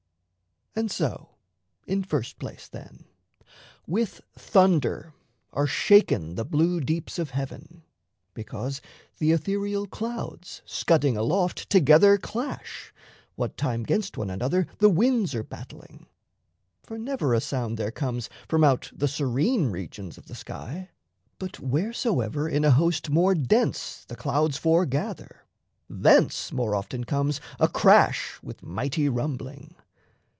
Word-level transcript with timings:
And 0.73 0.89
so 0.89 1.31
in 1.85 2.01
first 2.01 2.39
place, 2.39 2.69
then, 2.69 3.03
With 3.85 4.21
thunder 4.37 5.13
are 5.51 5.67
shaken 5.67 6.35
the 6.35 6.45
blue 6.45 6.79
deeps 6.79 7.19
of 7.19 7.31
heaven, 7.31 7.83
Because 8.33 8.79
the 9.17 9.33
ethereal 9.33 9.85
clouds, 9.85 10.61
scudding 10.65 11.17
aloft, 11.17 11.69
Together 11.69 12.17
clash, 12.17 12.93
what 13.35 13.57
time 13.57 13.83
'gainst 13.83 14.17
one 14.17 14.29
another 14.29 14.65
The 14.77 14.89
winds 14.89 15.35
are 15.35 15.43
battling. 15.43 16.07
For 16.83 16.97
never 16.97 17.33
a 17.33 17.41
sound 17.41 17.75
there 17.77 17.91
comes 17.91 18.29
From 18.47 18.63
out 18.63 18.89
the 18.95 19.09
serene 19.09 19.71
regions 19.71 20.17
of 20.17 20.27
the 20.27 20.35
sky; 20.35 20.89
But 21.37 21.59
wheresoever 21.59 22.47
in 22.47 22.63
a 22.63 22.71
host 22.71 23.09
more 23.09 23.35
dense 23.35 24.05
The 24.05 24.15
clouds 24.15 24.57
foregather, 24.57 25.43
thence 25.89 26.53
more 26.53 26.75
often 26.75 27.03
comes 27.03 27.41
A 27.59 27.67
crash 27.67 28.39
with 28.41 28.63
mighty 28.63 29.09
rumbling. 29.09 29.75